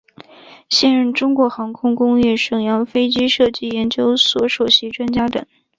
[0.67, 5.45] 现任中国航空工业沈阳飞机设计研究所首席专家等。